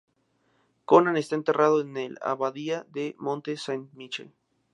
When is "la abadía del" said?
2.15-3.13